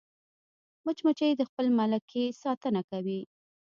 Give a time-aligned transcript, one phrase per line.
[0.85, 3.21] مچمچۍ د خپل ملکې ساتنه کوي